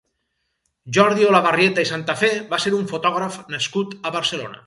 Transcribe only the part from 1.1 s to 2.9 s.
Olavarrieta i Santafé va ser un